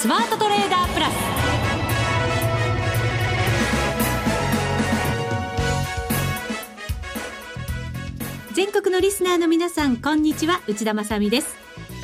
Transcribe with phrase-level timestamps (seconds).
[0.00, 1.12] スマートトレーダープラス。
[8.54, 10.60] 全国のリスナーの皆さんこんにちは。
[10.68, 11.56] 内田まさです。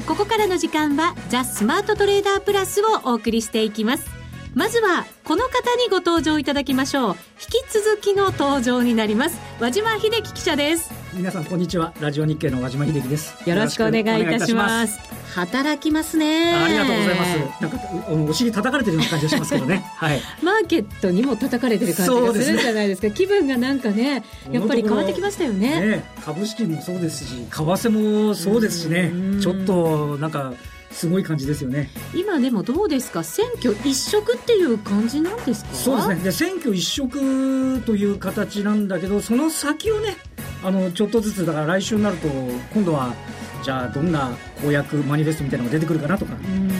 [0.08, 4.10] ここからの時間はザ・スマートトレーダープラスをお送りしていきます。
[4.56, 7.16] まずはこの方にご登場いただきましょう。
[7.40, 9.38] 引き続きの登場になります。
[9.60, 11.03] 和島秀樹記者です。
[11.14, 11.94] 皆さんこんにちは。
[12.00, 13.36] ラジオ日経の和島秀樹です。
[13.48, 14.98] よろしくお願いいたします。
[15.34, 16.52] 働きますね。
[16.54, 17.62] ありがとうございます。
[17.62, 19.84] なんかお尻叩かれてるような感じがしますけどね。
[19.96, 20.20] はい。
[20.42, 25.80] マーケットにも叩かれてる感じがするんじゃないですか、ね、気分がなんかねやっぱり変わってきましたよね。
[25.80, 27.90] ね株式もそうですし為替
[28.28, 29.12] もそうですしね。
[29.40, 30.52] ちょっとなんか
[30.90, 31.90] すごい感じですよね。
[32.14, 33.22] 今でもどうですか？
[33.22, 35.74] 選挙一色っていう感じなんですか？
[35.74, 36.14] そうですね。
[36.16, 40.16] で選挙一色という形なんだけどその先をね
[40.64, 42.28] あのちょっとずつだから来週になると
[42.72, 43.14] 今度は
[43.62, 46.32] じゃあどんな公約マニフェストみたいなのが出てくるかなとか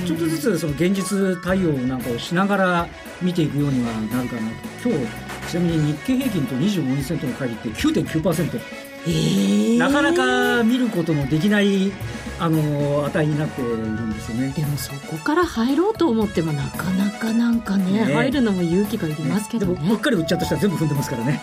[0.07, 2.89] ちょっとずつその現実対応なんかをしながら
[3.21, 4.51] 見ていくようにはなるかな
[4.83, 4.89] と。
[4.89, 5.07] 今日
[5.51, 8.61] ちなみに日経平均と25日線との会議って9.9%
[9.07, 11.93] えー、なかなか見ることのできない
[12.39, 14.53] あの値になっているんですよね。
[14.57, 21.41] でもそこから入ろうと思ってもなかなかなんかね、ね、入るのも勇気がいりますけどね、ね、でもばっかり売っちゃった人は全部踏んでますからね。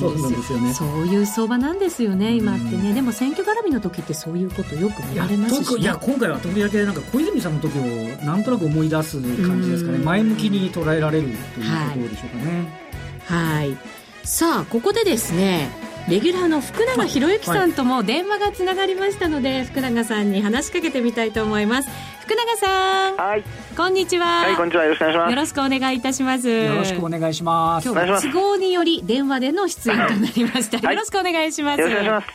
[0.00, 0.58] そうなんですよ。
[0.58, 0.74] ね。
[0.74, 2.92] そういう相場なんですよね今ってね。
[2.92, 7.82] でも選挙絡みの時ってそういうことよく見られますし、ね、いや今回は時々なんか小泉さんの時を
[8.24, 9.98] なんとなく思い出す感じですかね。
[9.98, 12.90] 前向きに捉えられるということでしょうかね。
[13.26, 13.78] はい、はい、
[14.24, 15.70] さあここでですね
[16.08, 21.88] レギュラーの福永博之さんとも電話がつながりましたので、はい、福永さんに話しかけてみたいと思います。
[22.22, 23.16] 福永さん。
[23.16, 23.44] はい。
[23.76, 24.42] こんにちは。
[24.42, 24.84] はいこんにちは。
[24.84, 25.30] よろしくお願いします。
[25.30, 26.48] よろしくお願いいたします。
[26.48, 27.88] よろしくお願いします。
[27.88, 32.32] 今日は都合により電話での出演となりました、はい、よろしくお願いします、よろしくお願いしま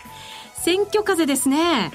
[0.55, 0.63] す。
[0.63, 1.91] 選挙風ですね。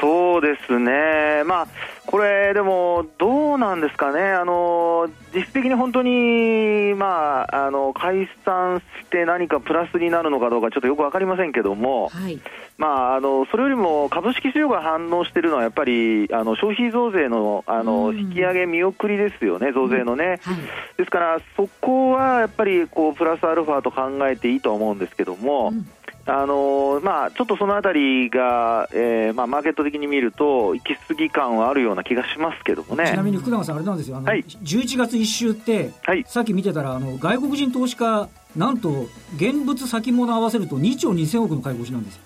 [0.00, 1.68] そうですね、まあ、
[2.06, 12.38] これ、でも、どうなんですかね、あの実質的に本当に、まあ、あの解散して何かプラスになるのかどうか、ちょっとよく分かりませんけども、はい、
[12.76, 20.40] まあ、あのそれよりも株式市場が反応しているのは、やっぱりあの消費増税のあの、引き上げ見送りですよね、増税のね。
[20.46, 20.52] うん。
[20.52, 20.62] はい、
[20.98, 25.70] ですから、そこはやっぱりこうプラスアルファと考えていいと思うんですけども。
[25.70, 25.86] うん
[26.26, 33.06] あのまあ、ちょっとそのあたりが、えーまあ、マーケット的に見ると、行き過ぎ感はあるような気がしますけどもね。
[33.06, 42.22] ちなみに福永さん、あれなんですよ、あのはい、11月1週って、はい、さっき見てたらあの、外国人投資家、なんと現物先物合わせると2兆2000億の買い越しなんですよ。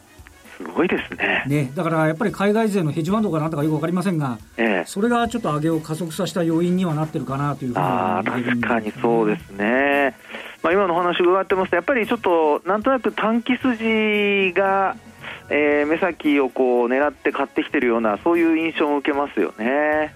[0.59, 1.45] すごいですね。
[1.47, 1.73] ね。
[1.75, 10.17] だからやっぱり海外勢のヘッジファンドかなんとかよく分かりませんが、ええ、それがちょっと上げを加速させた要因にはなってるかなというふうにあ確かにそうですね。
[10.63, 14.97] まあ、今の話伺ってますと、やっぱりちょっとなんとなく短期筋が、
[15.51, 20.15] えー、目先をこう狙って買ってきてるような、そういう印象を受けますよね。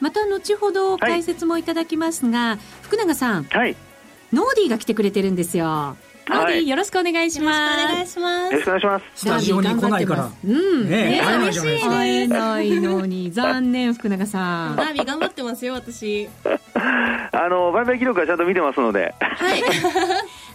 [0.00, 3.76] また後ほど解説もいただきますが、はい、福永さん、はい、
[4.32, 5.96] ノーディーが来てくれてるんですよ。
[6.28, 7.84] ノーディーよろしくお願いします。
[7.84, 8.52] お願いします。
[8.52, 9.04] よろしくお願いします。
[9.14, 10.30] スタジオに来ないから。
[10.44, 10.90] うん。
[10.90, 11.80] ねえ、嬉しい。
[11.80, 14.76] 会えないのに、残念、福永さん。
[14.76, 16.28] ダービー頑張ってますよ、私。
[17.30, 19.14] あの、売買記録はちゃんと見てますので。
[19.20, 19.62] はい。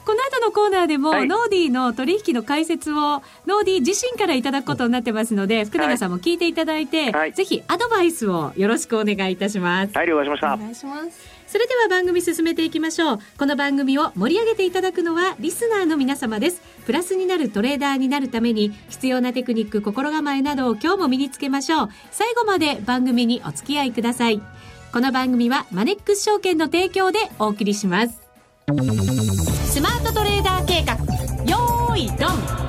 [0.06, 9.96] この後のコーナーでも、はい、ノーディーの取引の解説を、ノーディー自身からいただくことになってますので、福永さんも聞いていただいて、はい、ぜひアドバイスをよろしくお願いいたします。
[9.96, 10.54] はい、了解しました。
[10.56, 11.42] お願いします。
[11.52, 13.20] それでは番組進めていきましょう。
[13.38, 16.62] この番組を盛り上げていただくのはリスナーの皆様です。
[16.86, 21.90] プラスになるトレーダーになるために必要なテクニック、心構えなどを今日も身につけましょう。
[22.10, 24.42] 最後まで番組にお付き合いください。
[24.94, 28.22] この番組はマネックス証券の提供でお送りします。
[30.84, 30.94] 画、
[31.50, 32.62] よーい、ドン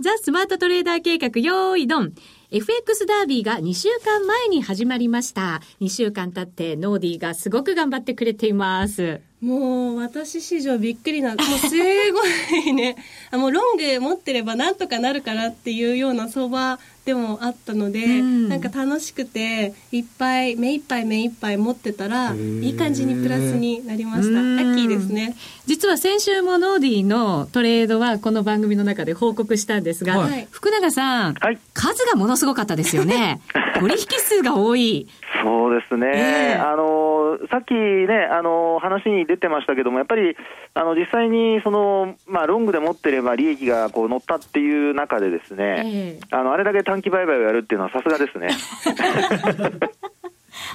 [0.00, 2.14] ザ・スマートトレーダー計画、よーい、ドン
[2.50, 5.60] FX ダービーが2週間前に始まりました。
[5.80, 9.20] 2週間経ってノーディーがすごく頑張ってくれています。
[9.40, 11.68] もう私史上びっくりな、もうす
[12.12, 12.26] ご
[12.68, 12.96] いね、
[13.32, 24.34] あもうロング持ってればなんとかなるからっていうような相場でもあったので、うん、なんか楽しくていっぱい目いっぱい目いっぱい持ってたらいい感じにプラスになりました。
[24.34, 25.34] ラッキーですね。
[25.64, 33.40] 実は先週もノーディーのトレードはこの番組の中で報告したんですが、はい、福永さん、はい、数がものすごかったですよね。
[33.80, 35.08] 取引数が多い。
[35.42, 40.36] そうですね、えー、あのさっきねあの話に出てましたけどもやっぱり
[40.74, 48.48] あの実際にその、まあ、ロングで持ってれば利益がこう乗ったっていう中でですね、えー、あのあれだけ短期売買をやるっていうのはさすがですね。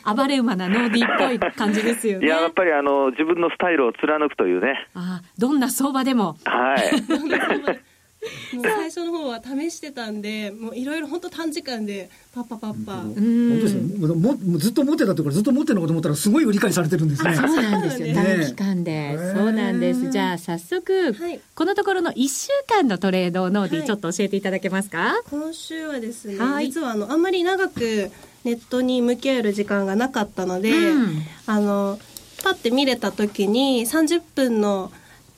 [0.06, 2.28] 暴れ馬なノーディーっぽい感じですよね。
[2.28, 4.88] いや、やっぱりあの、自分のスタイルを貫くというね。
[4.94, 6.38] あどんな相場でも。
[6.46, 6.92] はい。
[8.54, 14.08] もう最初の方は試してたんでもういろいろ本当短時間でパッパパッパ、本当ですね。
[14.08, 17.36] もうもずっと持ってたところずっと持ってるのかと思ったらすごい理解されてるんですね。
[17.36, 19.34] そうなんですよ、ね短期間で。
[19.34, 20.12] そうなんです。
[20.12, 21.40] じゃあ早速、はい。
[21.56, 26.68] このところの1週間のトレードをノーディちょっと教えていただけますか、今週はですね、はい。
[26.68, 28.12] 実はあのあんまり長く
[28.44, 31.22] ネットに向き合える時間がなかったので、うん。
[31.46, 32.00] あの
[32.44, 34.92] パッて見れた時に30分の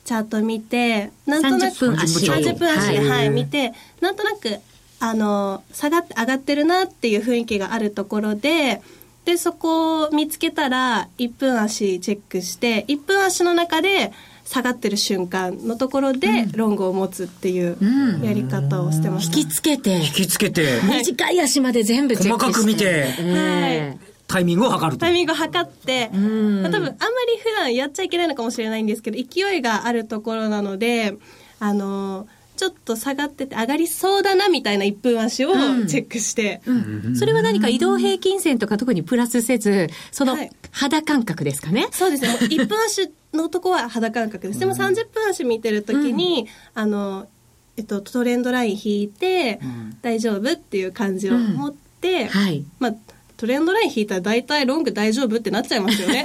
[0.08, 3.08] チャート見てなんとなく30分足30分足で、はい。
[3.08, 4.58] はい見てなんとなく
[5.00, 8.80] あの下がって上がってるなっていう雰囲気があるところで
[9.26, 14.14] でそこを見つけたら1分足チェックして1分足の中で
[14.46, 18.22] 下がってる瞬間のところでロングを持つっていううん。
[18.24, 19.38] やり方をしてました。
[19.38, 20.80] 引きつけて、引きつけて。
[20.82, 21.40] 短い。
[21.42, 22.46] 足まで全部チェックして。
[22.46, 25.00] 細かく見てええタイミングを測ると。
[25.00, 26.62] タイミングを測って、ん。
[26.62, 31.14] まあ多分あんまり普段やっちゃいけないのかもしれないんですけど勢いがあるところなので
[31.58, 35.86] あのちょっと下がってて上がりそうだなみたいな1分足をうん。
[35.86, 36.72] チェックして、う
[37.10, 37.16] ん。
[37.16, 40.50] それは何か移動平均線とか特にプラスせず、そのはい。
[40.72, 41.88] 肌感覚ですかね？
[41.92, 42.28] そうですね。
[42.28, 44.58] もう1分足のとこは肌感覚です。
[44.60, 47.28] でも30分足見てる時に、あの
[47.76, 49.60] えっと、トレンドライン引いて、
[50.02, 52.64] 大丈夫っていう感じを持って、はい。
[52.80, 52.94] まあ
[53.38, 56.24] トレンドライン引いたら大体ロング大丈夫ってなっちゃいますよね。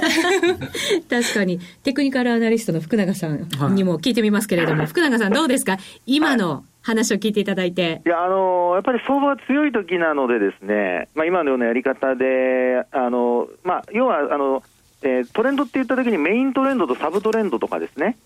[1.08, 5.78] 確かに、テクニカルアナリストの福永さんにも聞いてみますけれども、福永さんどうですか？
[6.06, 8.02] 今の話を聞いていただいて。
[8.04, 14.62] いや、あのやっぱり相場が強い時なのでですね、まあ、今のようなやり方で、あのまあ、要はあの、
[15.02, 18.16] えートレンドって言った時にメイントレンドとサブトレンドとかですね、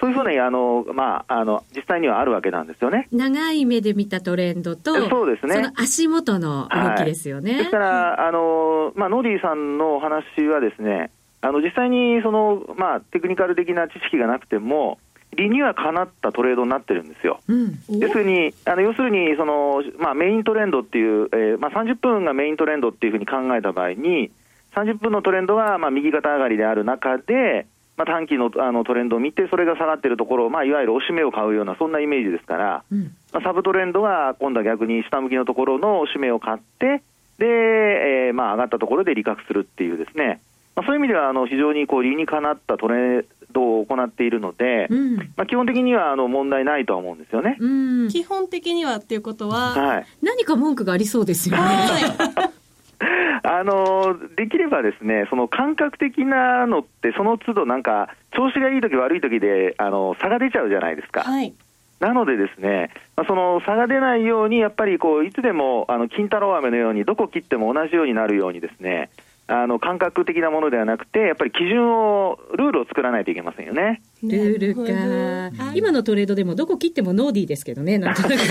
[0.00, 3.08] そういうふうなあの、まあ、あの実際にはあるわけなんですよね。
[3.12, 7.58] 長い目で見たトレンドと、そうですねその足元の動きですよね。
[7.58, 11.10] ですから、あのまあ、ノーディーさんのお話はですね、
[11.40, 14.98] あの実際にその、まあ、テクニカル的な知識がなくても、
[15.36, 17.40] 理にはかなったトレードになってるんですよ。
[17.48, 17.78] うん。
[17.88, 24.30] 要するに、あの要するにその、まあ、メイントレンドっていう、えーまあ、30分がメイントレンドっていうふうに考えた場合に、
[24.74, 27.66] 30分のトレンドがまあ右肩上がりである中で、
[27.96, 33.14] まあ、短期のあのトレンドを見て、それが下がってるところを、まあ、いわゆる押し目を買うような、そんなイメージですから、うん。
[33.32, 37.02] まあ、サブトレンドが今度は逆に下向きのところの押し目を買って、
[37.38, 40.40] で、えーまあ、上がったところで利確するっていうですね、
[40.74, 45.16] まあ、そういう意味ではあの非常にこう理にかなったトレードを行っているので、うん。
[45.16, 47.56] まあ、基本的にはあの問題ないとは思うんですよね。
[47.58, 47.66] う
[48.06, 48.08] ん。
[48.08, 51.62] 基本的にはっていうことは、はい何か文句がありそうですよね。
[52.98, 53.06] は
[53.38, 61.22] いあのできればですね、その感覚的なのって、その都度なんか、調子がいいとき、悪いときであの差が出ちゃうじゃないですか。
[61.22, 61.54] はい
[61.98, 69.08] なのでですね、まあ、その差が出ないように、やっぱりこういつでもあの金太郎飴のように、どこ切っても同じようになるようにですね、
[69.48, 74.02] あの感覚的なものではなくて、やっぱり基準を、ルールを作らないといけませんよね。
[74.22, 75.72] ルールか。
[75.74, 78.36] 今のトレードでもどこ切ってもノーディーですけどね、なんとなくね。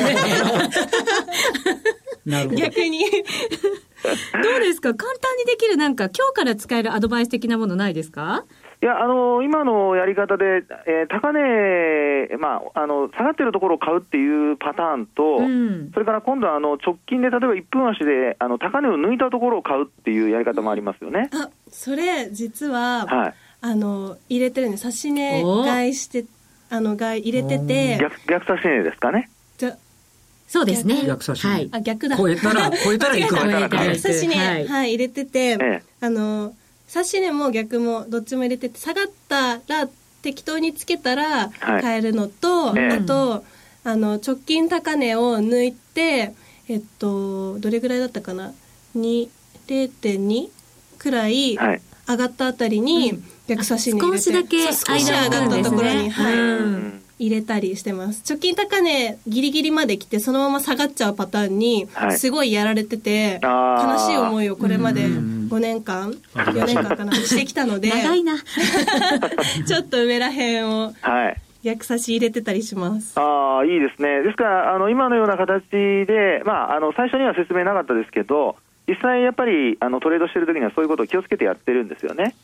[2.26, 3.06] なるほど逆に
[4.06, 4.94] どうですか？
[4.94, 8.46] 簡単にできるなんか今日から使えるアドバイス的なものないですか？
[8.81, 15.92] いや、あの今のやり方で、えー高値、まあ、あの下がってるところを買うっていうパターンと、うん。
[15.94, 21.30] それから今度はあの直近で例えば1分足であの高値を抜いたところを買うっていうやり方もありますよね。
[21.34, 23.34] あそれ実は、はい。
[23.62, 26.25] あの入れてるんで指し値買いして
[26.69, 29.30] あの買い入れてて逆逆差し値ですかね。
[30.48, 31.04] そうですね。
[31.06, 31.24] 逆。
[31.24, 31.70] 差しはい。
[31.72, 32.18] あ逆だ。
[32.18, 34.36] 超えたら 超えたらいくわ超えたらはいいく指し値、
[34.68, 34.92] ははい。
[34.92, 34.94] い。
[34.96, 36.54] 入れてて、えあの
[36.94, 39.90] 指し値も逆もどっちも入れてて下がったら
[40.22, 41.82] 適当につけたらはい。
[41.82, 42.88] 買えるのと、ええ。
[42.90, 43.44] あと
[43.84, 46.34] あの直近高値を抜いて
[46.68, 48.54] えっとどれぐらいだったかな
[48.96, 49.30] ？2
[49.68, 50.50] 0.2
[51.00, 51.82] くらいはい。
[52.08, 55.12] 上がったあたりに逆差し値入れて、少しだけそう少し。
[55.12, 56.44] 上がったところに、はい、うんう
[56.78, 58.24] ん入れたりしてます。
[58.29, 62.17] 直近高値ギリギリまで来てそのまま下がっちゃうパターンにはい。
[62.17, 63.93] すごいやられてて、あー。
[63.93, 65.36] 悲しい思いをこれまでうん。
[65.50, 68.36] 5年間4年間かなしてきたので長いな。
[69.67, 71.41] ちょっと上らへんをはい。
[71.63, 73.19] 逆差し入れてたりします。
[73.19, 78.55] ああいいですね、ですからあの今のような形で、まあ、あの最初には説明なかったですけど、
[78.88, 82.36] 実際やっぱりあのトレードしてる時にはそういうことを気をつけてやってるんですよね。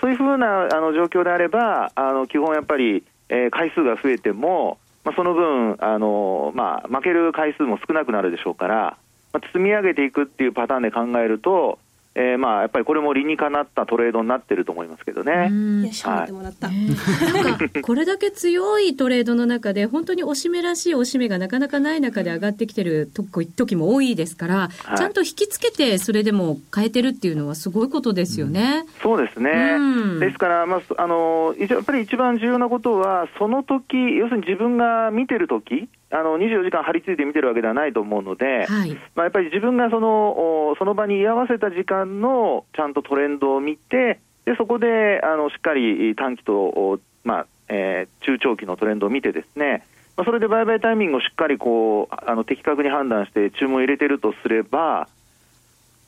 [0.00, 8.96] そういうふうなあの状況であれば、あの基本やっぱり、えー回数が増えても、まあ、その分あの、まあ、負ける回数も少なくなるでしょうから、
[9.32, 11.78] まあ、積み上げていくっていうパターンで考えると、
[12.16, 15.48] えーまあ、やっぱりこれも理にかなったトレードになってると思いますけどね。
[15.50, 15.84] うん。
[15.84, 24.54] よし褒めてもらった、 なんか、これだけ強いトレードの中で、本当に押し目らしい押し目がなかなかない中で上がってきてる時時も多いですから、
[24.84, 24.96] はい。
[24.96, 28.84] ちゃんと引きつけて、それでも変えてるっていうのはすごいことですよね。
[29.02, 29.80] そうですね、う
[30.16, 30.20] ん。
[30.20, 38.92] ですから、まあ、あのやっぱり一番重要なことは、その時要するに自分が見てる時あの24時間張り付いて見てるわけではないと思うので、はい。
[39.16, 49.84] まあ、やっぱり自分がそのおその場に居合わせた時間のちゃんとトレンドを見て、でそこであのしっかり短期と、おまあえー中長期のトレンドを見て、ですね、
[50.16, 55.08] まあ、それで売買タイミングをしっかりこうあの的確に判断して注文を入れてるとすれば、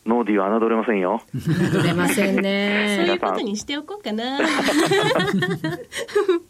[0.07, 1.21] ノーディーは侮れませんよ。
[1.73, 3.07] 取れません そうね。
[3.09, 4.39] いうことにしておこうかな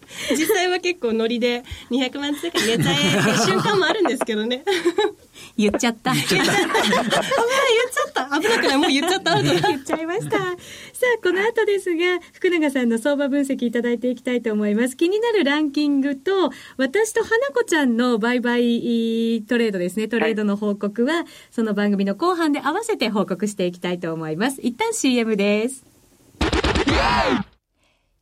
[0.30, 4.64] 実際は結構ノリで200万通貨入れちゃえっていう瞬間もあるんですけどね
[5.56, 6.12] 言っちゃった。
[6.14, 6.68] 言っちゃった危な
[7.28, 7.44] い
[7.74, 10.38] 言っちゃった危なくないもう言っちゃった言っちゃいました。
[10.38, 10.44] さ
[11.16, 14.96] あ、この後ですが、福永さんの相場分析いただいていきたいと思います。
[14.96, 18.62] 気になるランキングと、私と花子ちゃんの売買
[19.46, 24.60] トレードですね、トレードの報告は、その番組の後半で合わせて報告していきたいと思います。
[24.62, 25.84] 一旦 CM です。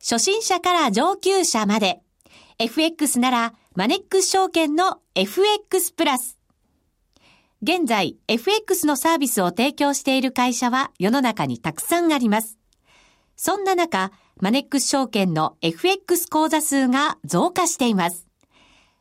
[0.07, 1.99] 初心者から上級者まで。
[2.59, 6.37] FX なら、マネックス証券の FX プラス。
[7.63, 12.59] 現在、FX のサービスを提供している会社は世の中にたくさんあります。
[13.35, 18.27] そんな中、マネックス証券の FX 口座数が増加しています。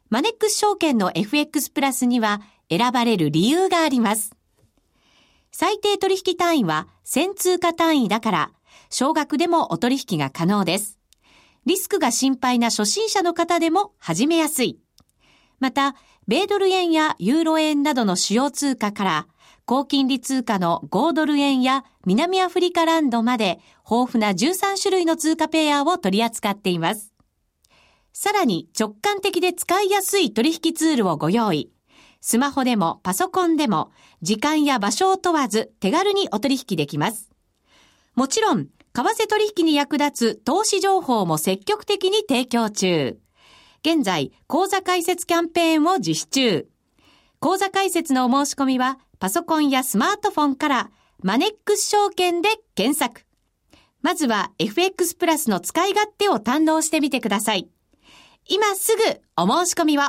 [0.09, 4.31] マネックス証券の FX プラスには選ばれる理由があります。
[5.53, 8.51] 最低取引単位は1000通貨単位だから、
[8.97, 11.01] 少額でもお取引が可能です。
[11.67, 14.79] リスクが心配な初心者の方でも始めやすい。
[15.59, 15.97] また、
[16.29, 19.27] 米ドル円やユーロ円などの主要通貨から、
[19.65, 23.59] 高金利通貨の5ドル円や南アフリカランドまで
[23.91, 27.13] 豊富な13種類の通貨ペアを取り扱っています。
[28.13, 31.73] さらに直感的で使いやすい取引ツールをご用意。
[32.21, 33.91] スマホでもパソコンでも
[34.23, 37.33] 時間や場所を問わず手軽にお取引できます。
[38.15, 43.19] もちろん、為替取引に役立つ投資情報も積極的に提供中。
[43.85, 46.69] 現在、講座開設キャンペーンを実施中。
[47.41, 53.27] 講座開設のお申し込みは、パソコンやスマートフォンから、マネックス証券で検索。
[54.01, 57.69] まずは FX プラスの使い勝手を堪能してみてください。
[58.47, 59.03] 今すぐ
[59.37, 60.03] お申し込みを。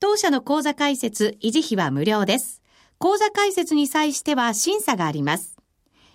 [0.00, 2.60] 当社の講座開設、維持費は無料です。
[2.98, 5.53] 講座開設に際しては審査があります。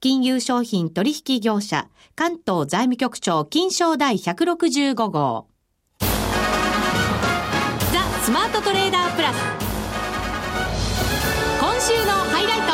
[0.00, 5.48] 金融商品取引業者、関東財務局長金賞第165号。
[5.98, 6.06] ザ・
[8.22, 9.36] スマートトレーダープラス。
[11.58, 12.67] 今週のハイライト。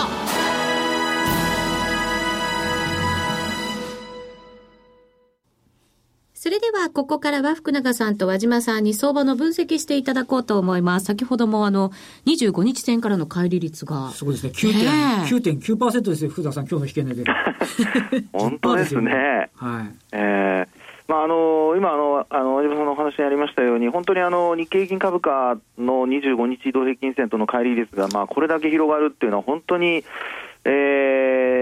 [6.44, 11.06] それでは、ここからは福永さんと和島さんに相場の分析していただこうと思います。
[11.06, 11.88] 先ほどもあの、
[12.26, 14.10] 25日線からの乖離率が。
[14.10, 14.74] すごいですね。
[14.74, 17.24] ねえ9.9%ですよ、福田さん、今日の引け値で。
[18.34, 19.48] 本当ですね。
[19.56, 19.94] はい。
[20.12, 30.04] えーまああの今あの、あの、和島さんのお話にありましたように、本当にあの日経平均株価の25日移動平均線との乖離率が、まあ、これだけ広がるっていうのは、本当に、
[30.66, 31.53] えーっ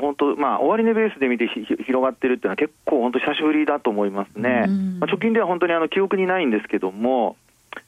[0.00, 4.64] と、本当、まあ、終値ベースで見てひ広がってるっていうのは、結構本当、久しぶりだと思いますね。
[4.66, 7.36] うんまあ、直近では本当にあの記憶にないんですけども、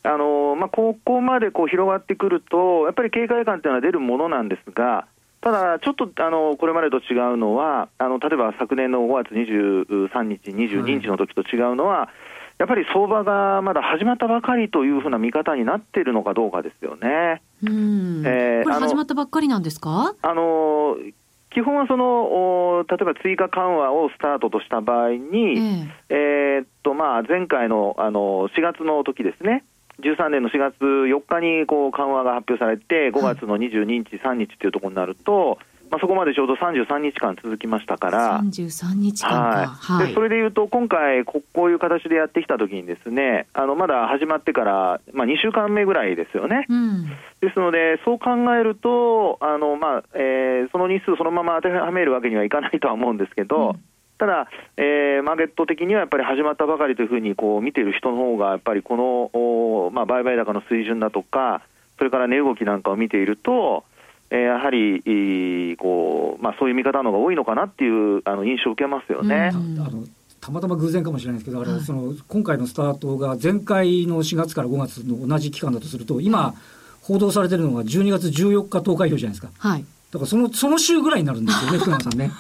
[0.04, 5.07] あのまあ、ここまでこう広がってくると、やっぱり警戒感っていうのは出るものなんですが、
[5.40, 12.09] ただ、ちょっとあのこれまでと違うのは、あの例えば昨年の5月23日、22日の時と違うのは、
[12.59, 17.42] やっぱり相場がまだ始まったばかりというふうな見方になっているのかどうかですよね。
[17.64, 18.23] うん。
[18.23, 20.14] これえーあの始まったばっかりなんですか？
[20.23, 20.97] あの
[21.54, 22.04] 基本はその
[22.80, 26.42] お例えば追加緩和をスタートとした場合に、ええ。
[26.61, 29.64] ーっとまあ、前回のあの4月の時ですね、
[30.00, 35.59] 13年の4月4日にこう緩和が発表されて、5月の22日、3日というところになると、
[35.92, 38.40] まあ、そこまでちょうど33日間続きましたから。
[38.40, 39.37] 33日間か。
[39.37, 40.22] はいはいでそ。
[40.22, 46.64] れでいうと、今回こ、こういう形でやってきたときにですね、あのまだ始まってから、まあ、2週間目ぐらいですよね。
[46.66, 47.04] うん。
[47.42, 53.84] ですので、そう考えると、あのまあえーその日数そのまま当てはめるわけにはいかないとは思うんですけど、うん
[54.18, 61.62] ただ、えーマーケット的にはやっぱり始まったばかりというふうにこう見ている人の方が、やっぱりこの、おまあ、売買高の水準だとか、
[61.99, 63.84] それから値動きなんかを見ていると、
[64.34, 69.50] えーやはりこう、まあ、そういう見方の方が多いのかなっていうあの印象を受けますよね。
[69.54, 70.04] うんあの
[70.40, 76.54] たまたま偶然かもしれないですけど、あれその今回のスタートが前回の4月から5月の同じ期間だとすると、今、
[77.00, 79.52] 報道されてるのが12月14日投開票じゃないですか。
[79.56, 79.84] はい。
[80.12, 82.31] だからその、その週ぐらいになるんですよね、 福永さんね。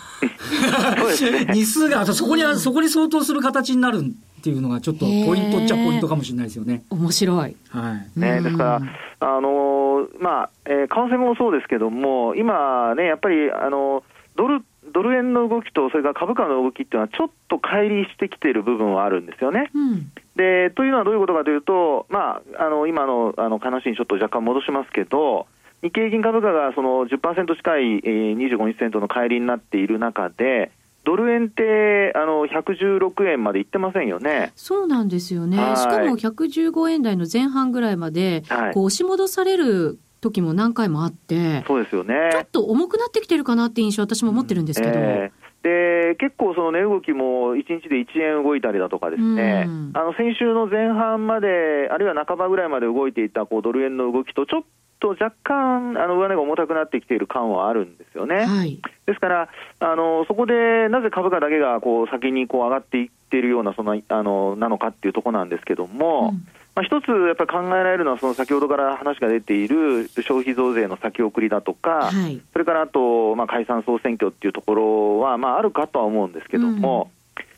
[0.98, 1.54] そうですね。
[1.54, 6.82] 日数が、あとそこに、そこに相当する形になるっていうのがちょっとポイントっちゃポイントかもしれないですよね。
[6.90, 7.56] 面白い。
[7.70, 8.20] はい。
[8.20, 8.80] ね、うんですから、
[9.20, 14.02] あのーまあ、えー為替もそうですけども、今ね、やっぱり、あのー
[14.36, 14.62] ドル、
[14.92, 19.70] ドル円の動きと、それから株価の動きっていうのは、ちょっと乖離してきている部分はあるんですよね。
[19.74, 20.12] うん。
[20.36, 25.46] でというのはどういうことかというと、まあ、あの今のあの話にちょっと若干戻しますけど、
[25.82, 30.70] 日経平均株価がその10%近い、えー、25日線との乖離になっている中で、
[31.04, 34.52] ドル円ってあの116円までいってませんよね。
[34.54, 35.58] そうなんですよね。
[35.58, 42.30] はいしかも115円台の前半ぐらいまで、はいこう押し戻される時も何回もあって、そうですよね。
[42.30, 44.92] ちょっと重くなってきてるかなって印象私も持ってるんですけど。
[44.98, 54.62] えーで結構、その値動きも1日で1円動いたりだとかですね、うんあの先週の前半まで、あるいは半ばぐらいまで動いていたこうドル円の動きと、ちょっ
[55.02, 58.46] と若干、あの上値が重たくなってきている感はあるんですよね。
[58.46, 58.80] はい。
[59.06, 59.48] ですから、
[59.80, 72.40] あのそこでなぜ株価だけがこう先にこう上がっていっているようなそのあのなのかっていうところなんですけども、うんまあ、一つやっぱり考えられるのは、その先ほどから話が出ている消費増税の先送りだとか、はい。
[72.52, 77.10] それからあと、まあ、解散・総選挙っていうところは、まあ、あるかとは思うんですけども、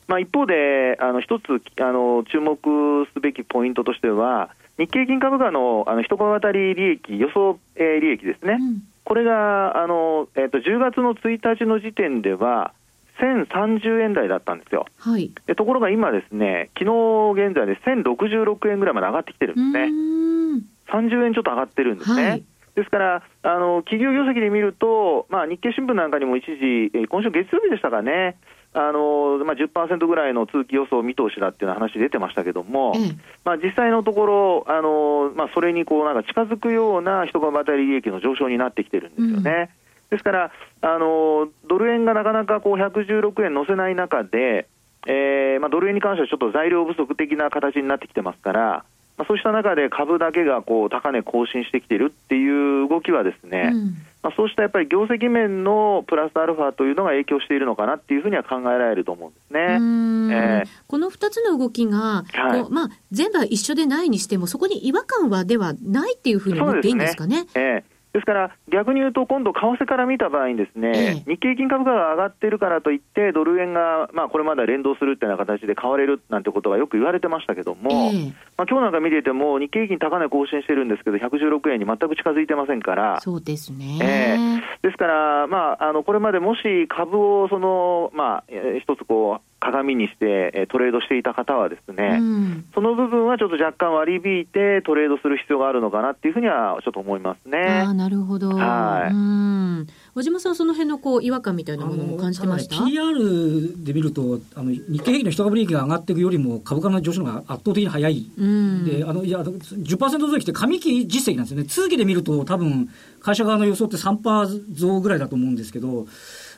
[0.08, 12.73] まあ、一方で、あの一つあの注目すべきポイントとしては、日経金株価のあの一株当たり利益、予想、えー利益ですね、うんこれがあの、えっと10月の1日の時点では、
[13.21, 14.87] 1030円台だったんですよ。
[14.99, 15.31] はい。
[15.47, 19.83] でところが今ですね、昨日現在で1066円ぐらいまで上がってきてるんですね。
[19.83, 22.28] うーん30円ちょっと上がってるんですね。
[22.31, 28.37] はいですから、あの企業業績で見ると、まあ、日経新聞なんかにも一時、えー今週月曜日でしたかね、
[28.76, 33.16] あのまあ、10%ぐらいの通期予想見通しだっていう話出てましたけども、ええ。
[33.45, 39.71] まあ、実際のところ、あのまあ、それにこうなんか近づくような一株当たり利益の上昇になってきてるんですよね。
[40.11, 44.67] ですから、あのドル円がなかなかこう116円乗せない中で、
[45.06, 48.84] えーまあ、ドル円に関してはちょっと材料不足的な形になってきてますから、
[49.17, 60.34] まあ、そうした中で株だけがこう高値更新してきているっていう動きはですね、うんまあ、そうしたやっぱり業績面のプラスアルファというのが影響しているのかなっていうふうには考えられると思うんですうね。
[60.34, 60.69] ええ。
[60.87, 62.71] この2つの動きが、はい。
[62.71, 67.45] まあ、全部は一緒でないにしても、そこに違和感はではないっていうふうに思っていいんですかね。
[67.54, 71.30] ええですから、逆に言うと、今度、為替から見た場合にですね、ええ。
[71.32, 78.32] 日経平均株価が上がってるからといって、ドル円が、まあ、これまでは連動するっていうような形で買われるなんてことがよく言われてましたけども、ええ。
[78.56, 83.98] まあ今日なんか見ていても、日経平均高値更新してるんですけど、116円に全く近づいてませんから、そうですね。
[84.00, 84.86] ええ。
[84.86, 97.58] ですから、まあ、あのこれまでもし株をその、まあ、えー一つこう鏡にしてえートレードしていた方はですね、うんその部分はちょっと若干割り引いてトレードする必要があるのかなっていうふうにはちょっと思いますね。
[97.58, 98.50] ああ、なるほど。
[98.50, 99.86] はいうん。
[100.14, 102.84] 小島さん、その辺のこう違和感みたいなものも感じてました？
[102.84, 108.30] ね PR で見るとあの日経平均の一株利益が上がっていくよりも株価の上昇が圧倒的に早い。
[108.36, 108.84] うん。
[108.84, 112.88] であのいやあの10%増益って上期実績なんですよね、通期で見ると、多分
[113.20, 116.06] 会社側の予想って3%増ぐらいだと思うんですけど、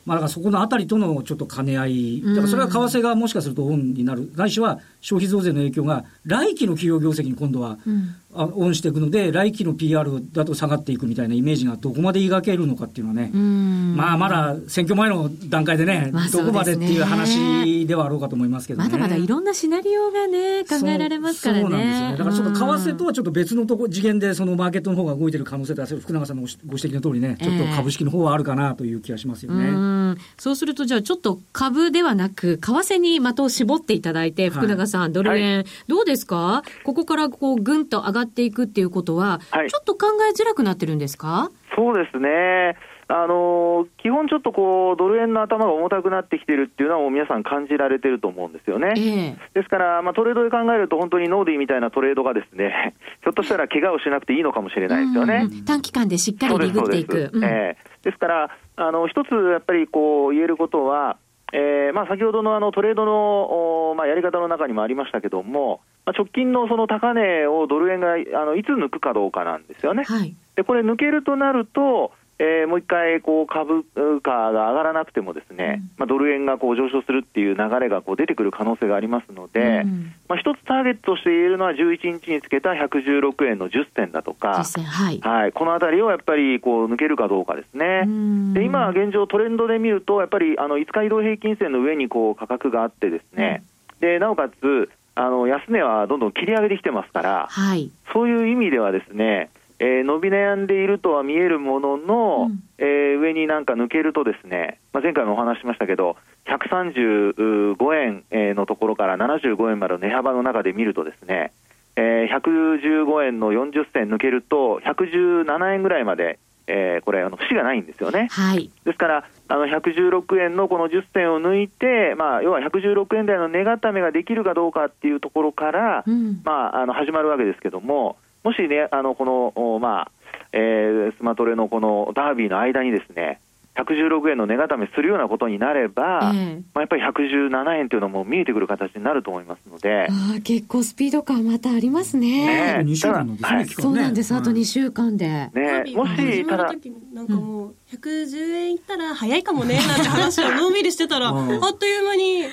[0.06, 18.90] まあ、だからそこのあたりとのちょっと兼ね合い、だからそれは為替がもしかするとオンになる、ないしは消費増税の影響が来期の企業業績に今度はうんあオンしていくので、来期の PR だと下がっていくみたいなイメージがどこまで描けるのかっていうのはね、うんまあまだ選挙前の段階でね、まあどこまでっていう話ではあろうかと思いますけどね。
[18.90, 21.62] まだまだいろんなシナリオがね、考えられますからね。
[21.62, 22.16] そうなんですよね。
[22.18, 29.68] だからちょっと為替とは、はちょっと別のとこ次元でそのマーケットの方が動いてる可能性って福永さんのご指摘の通りね、ちょっと株式の方はあるかなという気がしますよね。
[29.68, 29.96] うん
[30.38, 36.62] そうすると、じゃあちょっと株ではなく、為替に的を絞っていただいて、福永さん、ドル円、どうですか？
[36.84, 39.70] ここからこう、ぐんと上がっていくっていうことは、はい。
[39.70, 41.50] ちょっと考えづらくなってるんですか？
[41.74, 42.76] そうですね。
[43.08, 48.94] あの基本ちょっとこうドル円の頭が重たくなってきてるっていうのはもう皆さん感じられてると思うんですよね。
[48.96, 49.36] ええ。
[49.54, 55.42] ですから、まあ、トレードで考えると本当にノーディーみたいなトレードがですね、 ひょっとしたら怪我をしなくていいのかもしれないですよね。
[55.48, 57.12] うん短期間でしっかりリグっていく。
[57.12, 57.36] そうですそうです。
[57.36, 57.44] うん。
[57.44, 58.00] ええ。
[58.02, 61.16] ですから、あの一つやっぱりこう言えることは、
[61.52, 70.04] えーまあ、先ほどのあのトレードの、おまあ、やり方の中にもありましたけども、まあ、直近のその高値をドル円があのいつ抜くかどうかなんですよね。
[70.04, 70.34] はい。
[70.56, 73.84] でこれ抜けるとなると、えーもう一回こう株
[74.22, 85.20] 価が上がらなくてもですね、まあ、ドル円がこう上昇するっていう流れがこう出てくる可能性がありますので、うんまあ、一つターゲットとして言えるのは11日につけた116円の10銭だとかはい。
[85.20, 88.02] はい、このあたりをやっぱりこう抜けるかどうかですね。
[88.04, 93.64] うんで今現状トレンドで見るとやっぱりあの5日移動平均線の上にこう価格があってですね、
[94.00, 97.90] でなおかつあの安値はどんどん切り上げてきてますから、はい。
[98.12, 111.52] そういう意味ではですね、えー伸び悩んでいるとは見えるものの、うんえー上になんか抜けるとですね、まあ、前回もお話ししましたけど、135円えーのところから75円までの値幅の中で見るとですね、
[111.96, 118.28] えー115円の40銭抜けると、117円ぐらいまで、えーこれ、あの節がないんですよね。
[118.30, 118.70] はい。
[118.84, 126.40] ですから、あの116円のこの10銭を抜いて、まあ、要は116円台の値固めができるかどうかっていうところから、うん。
[126.44, 130.10] まあ、あの始まるわけですけども、もしね、あのこの、おまあ
[130.52, 133.40] えースマトレのこのダービーの間にですね、
[133.74, 136.54] 116円の値固めするようなことになれば、ええ。
[136.72, 142.46] まあ、やっぱり117円というのも見えてくる形になると思いますので、ああ、結構スピード感またありますね。
[142.46, 144.32] ねあと2週間のですね、はいそうなんです。
[144.32, 145.26] あと2週間で。
[145.52, 151.58] ね、ももし、ただ、時なんかもう110円いったら早いかもねなんて話をのんびりしてたらあうん。
[151.58, 152.44] っという間に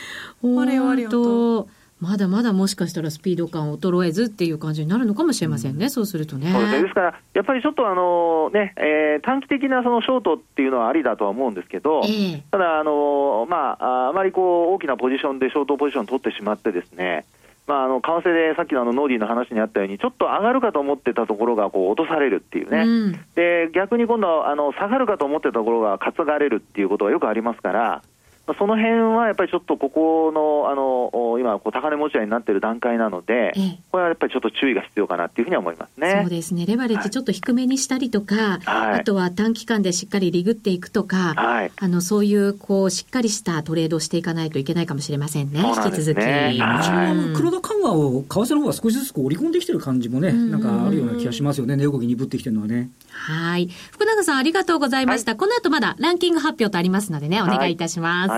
[0.59, 1.67] あれよあれよと
[2.03, 6.51] まだまだもしかしたらスピード感衰えずっていう感じになるのかもしれませんね、そうするとね。
[6.51, 12.43] ですね、ですから、やっぱりちょっとあの、ねえー短期的なそのショートっていうのはありだとは思うんですけど、ええ。
[12.51, 17.25] ただ、あのまあ、ああまりこう大きなポジションでショートポジション取ってしまってですね、
[17.67, 23.11] まあ、あの為替でさっきのあのノーディーの話にあったように、ちょっと上がるかと思ってたところがこう落とされるっていうね、うん。
[23.35, 28.01] で逆に今度はあの下がるかと思ってたところが担がれるっていうことがよくありますから、
[28.47, 36.19] まあその辺はやっぱりちょっとここのあのお今、こう高値持ち合いになっている段階なのでええ、これはやっぱりちょっと注意が必要かなっていうふうには思いますね。
[36.21, 36.65] そうですね。
[36.65, 45.59] レバレッジちょっと低めにしたりとか、はいあとは短期間でしっかりリグっていくとか、はいあの、そういう、こう、しっかりしたトレードをしていかないといけないかもしれませんね。
[45.59, 46.23] んです引き続き。
[46.23, 52.89] ねはい黒田緩和を為替の方が少しずつこう織り込んできてる感じもね、うんなんかあるような気がしますよね、値動き鈍ってきてるのはね。
[53.09, 53.69] はい。
[53.91, 55.35] 福永さんありがとうございました。
[55.35, 58.32] この後まだランキング発表とありますのでね、お願いいたします。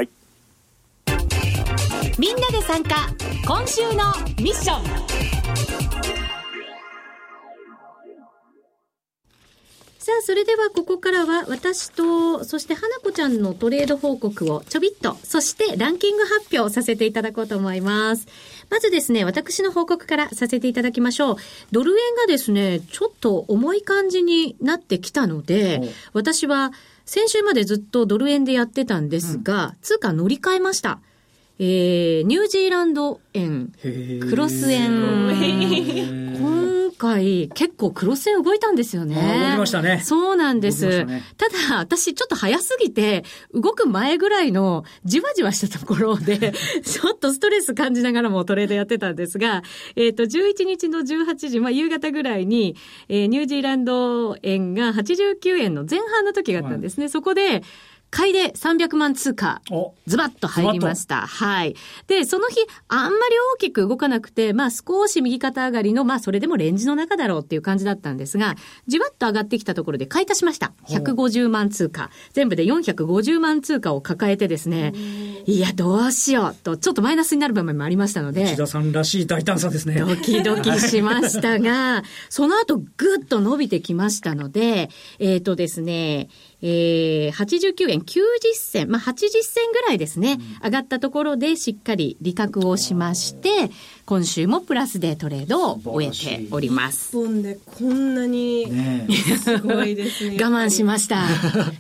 [2.16, 3.08] はいみんなで参加
[3.46, 4.04] 今週の
[4.42, 4.86] ミッション
[9.98, 18.28] さあ、それではここからは私と、そして花子ちゃんのトレード報告をちょびっと、そしてランキング発表させていただこうと思います。
[18.70, 21.36] まずですね、私の報告からさせていただきましょう。
[21.72, 25.82] ドル円がですね、ちょっと重い感じになってきたので
[26.14, 26.72] お、私は
[27.06, 31.00] 先週までずっとドル円でやってたんですが、通貨乗り換えました。
[31.58, 33.72] えー、ニュージーランド円、
[34.30, 39.16] クロス円今回結構クロス円動いたんですよね。
[39.16, 40.02] 動きましたね。
[40.04, 41.06] そうなんです。
[41.06, 41.24] ね。
[41.38, 49.64] ただ、私ちょっと早すぎて、動く前ぐらいのじわじわしたところで、 ちょっとストレス感じながらもトレードやってたんですが、
[49.96, 52.76] えっ、と、11日の18時、まあ夕方ぐらいに、
[53.08, 57.10] えーニュージーランド円が89円の前半の時があったんですね。
[57.10, 57.64] そこで、
[58.16, 61.28] 買いで300万通貨おズバッと入りました。
[61.28, 61.76] はい。
[62.08, 62.56] で、その日、
[62.88, 68.56] あんまり大きく動かなくて、まあ少し右肩上がりの、まあそれでもレンジの中だろうっていう感じだったんですが、
[68.88, 70.72] じわっと上がってきたところで買い足しました。
[70.88, 72.10] 150万通貨。
[72.32, 74.94] 全部で450万通貨を抱えてですね、
[75.46, 80.00] いや、どうしようと、ちょっとマイナスになる場面もありましたので内、田さんらしい大胆さですね。
[80.00, 86.30] ドキドキしましたが、 その後ぐっと伸びてきましたので、えっ、とですね、
[86.62, 88.22] えー、89円90
[88.56, 89.14] 銭、まあ、80
[89.44, 93.70] 銭ぐらいですね、上がったところでしっかり利確をしまして、
[94.06, 97.12] 今週もプラスでトレードを終えております。
[97.16, 99.08] 本でこんなにね
[99.44, 101.26] すごいですね 我慢しました。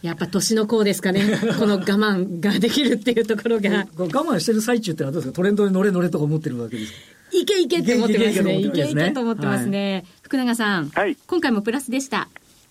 [0.01, 1.21] やっぱ年の功ですかね。
[1.59, 3.87] この我慢ができるっていうところが。
[3.97, 5.35] 我慢してる最中ってのはどうですか？
[5.35, 6.97] トレンドに乗れ乗れとか思ってるわけですか？
[7.37, 8.59] いけいけって思ってますね。
[8.59, 10.05] いいけいけいけけいけと思ってますね。
[10.21, 12.29] 福永さん、はい今回もプラスでした。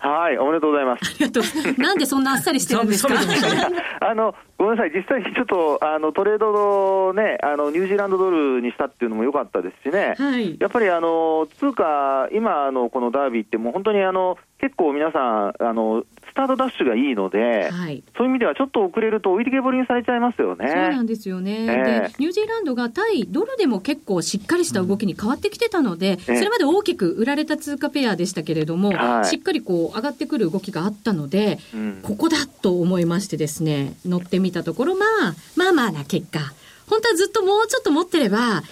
[0.09, 1.01] はい、おめでとうございます。
[1.05, 1.83] ありがとう。
[1.83, 3.15] なんでそんなあっさりしてるんですか？
[4.01, 10.57] あのごめんなさい、実際にちょっとあのトレードのね、あのニュージーランドドルにしたっていうのも良かったですしね、はい。
[10.61, 18.03] やっぱりあの通貨、今のこのダービーって、もう本当にあの結構皆さんあの、スタートダッシュがいいので、はい。
[18.17, 20.67] そういう意味ではちょっと遅れると置いてけぼりにされちゃいますよね。
[20.69, 36.41] そうなんですよね、ええでニュージーランドが対ドルでも結構しっかりした動きに変わってきてたので、ええそれまで大きく売られた通貨ペアでしたけれども、はいしっかりこう上がってくる動きがあったので、うんここだと思いましてですね、乗ってみたところ、まあ、まあまあな結果。
[36.89, 38.63] 本当はずっともうちょっと持ってれば、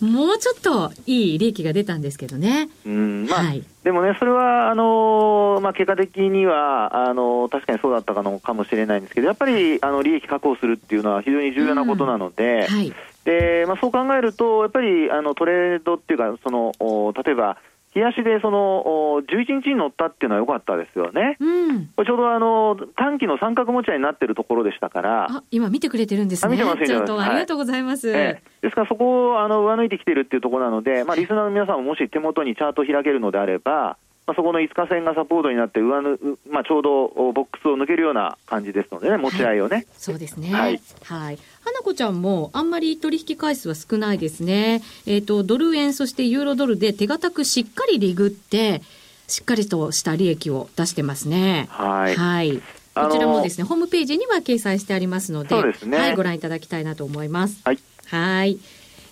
[0.00, 2.68] もうちょっといい利益が出たんですけどね。
[2.86, 12.92] うんまあはいでもね、それはあのーまあ、結果的にはあのー確かにそうだったかのかもしれないんですけど、やっぱりあの利益確保するっていうのは非常に重要なことなので、はい。
[13.24, 17.56] でまあ、そう考えると、やっぱりあのトレードっていうか、そのお例えば、
[17.92, 21.36] 日足でそのお11日に乗ったっていうのは良かったですよね。
[21.40, 21.86] うん。
[21.96, 26.48] これちょうどあの短期の三角持ち合いになってるところでしたから、あ、今見てくれてるんですね。
[26.48, 28.10] あ見てますちょっとありがとうございます。
[28.10, 36.18] ええですからそこをあの上抜いてきてるっていうところなので、まあ、リスナーの皆さんももし手元にチャートを開けるのであれば、まあ、そこの5日線がサポートになって上ぬ、
[36.50, 39.76] まあ、ちょうどボックスを抜けるような感じですのでね、持ち合いをね。
[39.76, 40.52] はい、そうですね。
[40.52, 40.80] はい。
[41.04, 41.38] はい。
[41.62, 44.82] 花子ちゃんもあんまり取引回数は少ないですね。
[45.06, 48.82] えっ、ー、と、ドル円、そしてユーロドルで手堅くしっかりリグって、
[49.28, 51.68] しっかりとした利益を出してますね。
[51.70, 52.16] はい。
[52.16, 52.62] はい。
[52.94, 55.98] こちらもですね、ホームページには掲載してありますので、そうですね。
[55.98, 57.60] はい、ご覧いただきたいなと思います。
[57.64, 57.78] はい。
[58.06, 58.58] はい。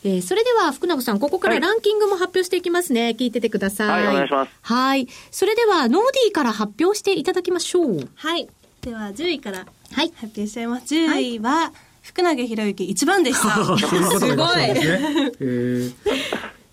[0.05, 3.05] えー、それでは福永さん、ここからランキングも発表していきますね。
[3.05, 4.05] はい、聞いててください。
[4.05, 4.51] はい、お願いします。
[4.63, 5.09] はい。
[5.31, 8.09] それでは、ノーディーから発表していただきましょう。
[8.15, 8.49] はい。
[8.81, 10.95] では、10位から発表しちゃいます。
[10.95, 11.73] 10位は、はい、
[12.09, 13.77] 福永博之1番でした。
[14.19, 15.95] すごい。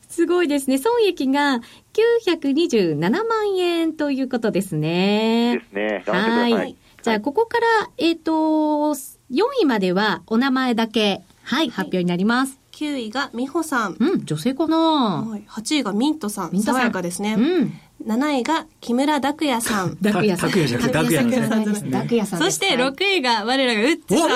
[0.08, 0.78] すごいですね。
[0.78, 1.60] 損益が
[1.94, 5.62] 927万円ということですね。
[5.74, 6.14] ですね。
[6.14, 6.76] はい。
[7.04, 12.58] じゃあ、ここから、えっ、ー、と、4位まではお名前だけ、はい、発表になります。
[12.72, 13.98] 9位が美穂さん。
[14.00, 16.52] うん、女性かな、はい、8位がミントさん。
[16.54, 17.36] ミントさん爽やかですね。
[17.38, 17.74] うん。
[18.04, 19.96] 7位が木村拓也 さん。
[19.98, 20.52] 拓也さん。
[20.52, 21.84] 拓也じゃなくて拓也さんです。
[21.92, 24.30] 拓也さんそして6位が我らがウッチさん。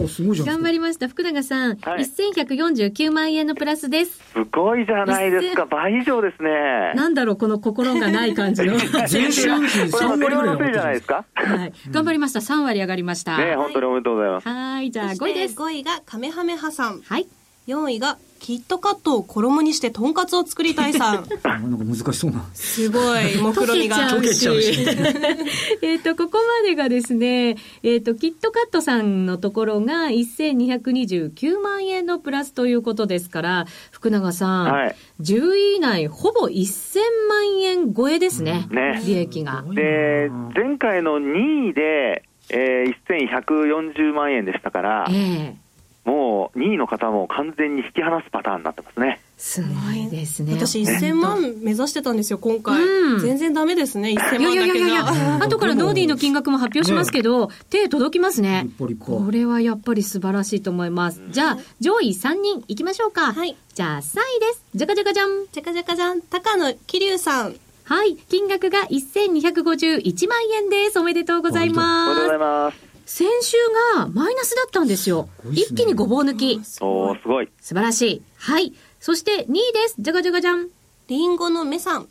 [0.00, 0.46] おすごいじゃん。
[0.46, 1.08] 頑張りました。
[1.08, 1.76] 福永さん。
[1.76, 4.20] はい、1149万円のプラスです。
[4.32, 5.66] すごいじゃないですか。
[5.66, 6.92] 倍以上ですね。
[6.94, 8.76] なんだろう、この心がない感じの。
[9.08, 11.24] 全収益3割ぐらいじゃないですか。
[11.34, 11.72] はい。
[11.90, 12.40] 頑張りました。
[12.40, 13.38] 3割上がりました。
[13.38, 14.48] ね本当におめでとうございます。
[14.48, 14.90] はい。
[14.90, 15.56] じゃあ5位です。
[15.56, 17.00] 5位がカメハメハさん。
[17.00, 17.26] はい。
[17.66, 21.14] 4位がキットカットを衣にしてとんかつを作りたいさん。
[21.46, 22.44] なんか難しそうな。
[22.54, 23.96] すごい、 目論みが。
[24.10, 24.84] 溶けちゃうし。
[25.80, 38.66] えっと、ここまでがですね、えっ、ー、と、キットカットさんのところが1229万円のプラスということですから、福永さん、はい、10位以内、ほぼ1000万円超えですね。
[38.70, 39.64] うん、ね利益が。
[39.72, 45.61] で、前回の2位で、えー、1140万円でしたから、えー
[46.04, 49.20] もう2位の方も完全に引き離すパターンになってますね。
[49.38, 50.54] すごいですね。
[50.54, 52.80] 私1000万目指してたんですよ、今回。
[52.80, 54.40] うん、全然ダメですね、1000万。
[54.40, 58.68] いやいやいやいや、後からノーディーの金額も発表しますけど、ね、手届きますね。
[58.78, 61.22] これはやっぱり素晴らしいと思います。
[61.30, 63.32] じゃあ、上位3人いきましょうか。
[63.32, 63.56] はい。
[63.74, 64.64] じゃあ3位です。
[64.74, 65.46] じゃかじゃかじゃん。
[65.52, 66.20] じゃかじゃかじゃん。
[66.22, 67.54] 高野桐生さん。
[67.84, 68.16] はい。
[68.16, 70.98] 金額が1251万円です。
[70.98, 72.10] おめでとうございます。
[72.10, 72.91] おめでとうございます。
[73.06, 73.56] 先週
[73.96, 75.28] がマイナスだったんですよ。
[75.42, 76.60] すね、一気にごぼう抜き。
[76.80, 77.48] おすごい。
[77.60, 78.22] 素晴らしい。
[78.36, 78.72] はい。
[79.00, 79.96] そして2位です。
[79.98, 80.68] じゃがじゃがじゃん。
[81.08, 82.08] リンゴの目さん。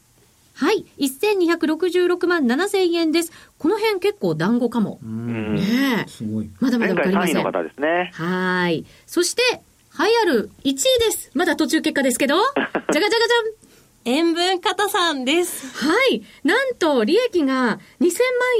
[0.53, 0.85] はい。
[0.99, 3.31] 1266万7000円です。
[3.57, 4.99] この辺結構団子かも。
[5.01, 6.49] ねすごい。
[6.59, 7.35] まだまだわかりません。
[7.35, 8.11] の方ですね。
[8.13, 8.85] はい。
[9.07, 9.61] そして、栄え
[10.23, 11.31] ある1位です。
[11.33, 12.35] まだ途中結果ですけど。
[12.35, 13.60] じゃがじゃがじゃん。
[14.05, 15.67] 塩分型さんです。
[15.85, 16.23] はい。
[16.43, 18.07] なんと、利益が2000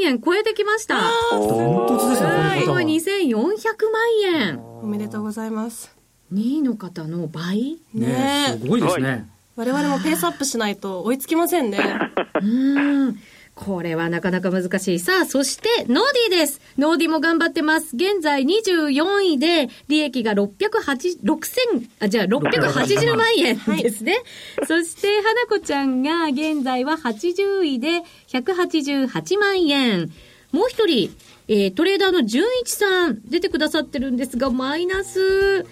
[0.04, 1.00] 万円超えてきました。
[1.32, 2.28] 本当ですね、
[2.66, 2.82] この方。
[2.82, 4.60] 今2400万円。
[4.84, 5.96] おめでとうございます。
[6.34, 7.80] 2位の方の倍？
[7.94, 9.28] ねすごいですね。
[9.56, 11.80] 我々もペースアップしないと追いつきませんね。
[12.42, 13.20] うん。
[13.64, 15.00] これはなかなか難しい。
[15.00, 16.60] さあ、そして、ノーディです。
[16.80, 17.96] ノーディも頑張ってます。
[17.96, 24.14] 現在24位で、利益が608、6000、あ、じゃあ680万円ですね。
[24.58, 30.12] はい、そして、花子ちゃんが現在は80位で188万円。
[30.52, 31.16] もう一人、
[31.48, 35.68] えー、トレーダーの純一さん出てくださってるんですが、マイナス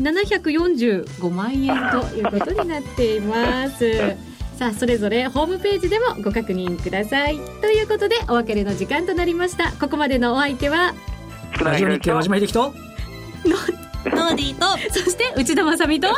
[0.00, 4.35] 745万円ということになっています。
[4.58, 7.38] さあそれぞれホームページでもご確認ください。
[7.60, 9.72] ということでお別れの時間となりました。
[9.72, 10.94] ここまでのお相手は
[11.62, 12.74] ラジオ日経和島秀樹と
[14.06, 16.08] ノーディーとそして内田まさみと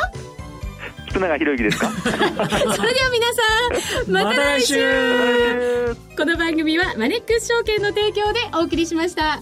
[1.09, 9.41] 福永博之ですかそれでは皆さんまた来週この番組はマネックス証券の提供でお送りしました。